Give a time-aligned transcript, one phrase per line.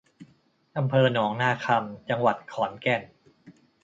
[0.77, 3.01] อำเภอหนองนาคำ จังหวัดขอนแก่น